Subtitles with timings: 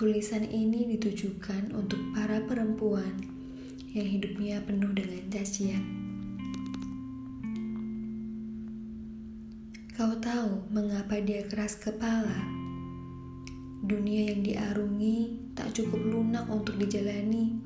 [0.00, 3.20] Tulisan ini ditujukan untuk para perempuan
[3.92, 5.84] yang hidupnya penuh dengan cacian.
[9.92, 12.48] Kau tahu mengapa dia keras kepala?
[13.84, 17.60] Dunia yang diarungi tak cukup lunak untuk dijalani.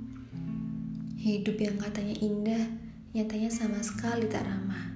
[1.15, 2.67] Hidup yang katanya indah,
[3.15, 4.91] nyatanya sama sekali tak ramah.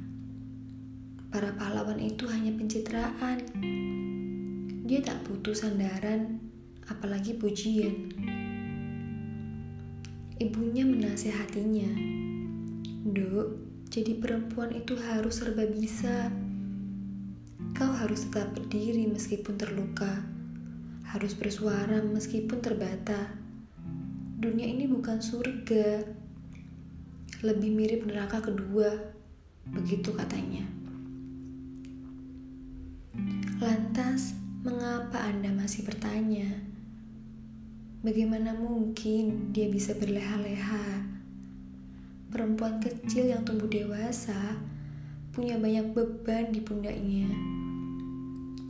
[1.30, 4.07] Para pahlawan itu hanya pencitraan.
[4.88, 6.40] Dia tak butuh sandaran,
[6.88, 8.08] apalagi pujian.
[10.40, 11.92] Ibunya menasehatinya,
[13.04, 13.48] Duk,
[13.92, 16.32] jadi perempuan itu harus serba bisa.
[17.76, 20.24] Kau harus tetap berdiri meskipun terluka,
[21.12, 23.36] harus bersuara meskipun terbata.
[24.40, 26.00] Dunia ini bukan surga,
[27.44, 28.88] lebih mirip neraka kedua,
[29.68, 30.64] begitu katanya.
[33.60, 36.60] Lantas, mengapa Anda masih bertanya?
[38.04, 41.08] Bagaimana mungkin dia bisa berleha-leha?
[42.28, 44.60] Perempuan kecil yang tumbuh dewasa
[45.32, 47.32] punya banyak beban di pundaknya.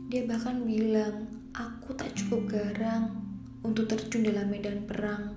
[0.07, 3.19] Dia bahkan bilang, "Aku tak cukup garang
[3.59, 5.35] untuk terjun dalam medan perang."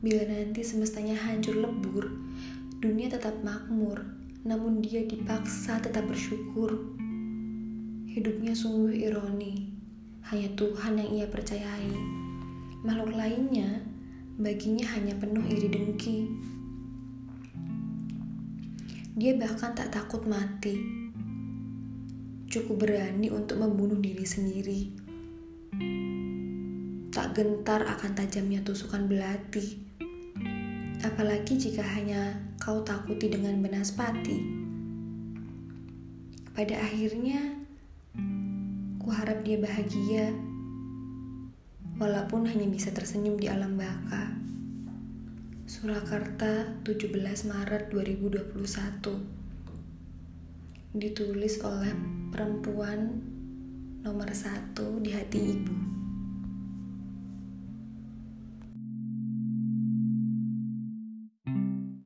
[0.00, 2.08] Bila nanti semestanya hancur lebur,
[2.80, 4.08] dunia tetap makmur,
[4.48, 6.96] namun dia dipaksa tetap bersyukur.
[8.08, 9.68] Hidupnya sungguh ironi.
[10.32, 11.92] Hanya Tuhan yang ia percayai.
[12.80, 13.84] Makhluk lainnya
[14.38, 16.18] baginya hanya penuh iri dengki.
[19.18, 20.78] Dia bahkan tak takut mati.
[22.48, 24.80] Cukup berani untuk membunuh diri sendiri.
[27.12, 29.84] Tak gentar akan tajamnya tusukan belati.
[31.04, 34.38] Apalagi jika hanya kau takuti dengan benaspati.
[36.54, 37.67] Pada akhirnya,
[39.08, 40.36] Ku harap dia bahagia,
[41.96, 44.36] walaupun hanya bisa tersenyum di alam baka.
[45.64, 47.16] Surakarta, 17
[47.48, 48.52] Maret 2021
[50.92, 51.96] Ditulis oleh
[52.28, 53.16] perempuan
[54.04, 55.97] nomor satu di hati ibu